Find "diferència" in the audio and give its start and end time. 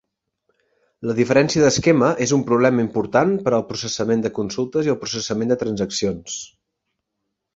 1.19-1.65